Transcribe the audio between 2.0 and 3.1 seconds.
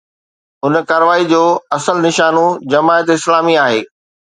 نشانو جماعت